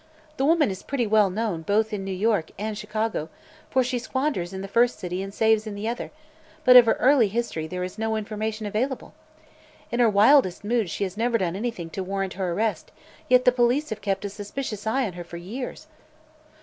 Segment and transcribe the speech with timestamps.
[0.37, 3.29] The woman is pretty well known both in New York and Chicago,
[3.69, 6.09] for she squanders in the first city and saves in the other,
[6.65, 9.13] but of her early history there is no information available.
[9.91, 12.91] In her wildest moods she has never done anything to warrant her arrest,
[13.29, 15.85] yet the police have kept a suspicious eye on her for years."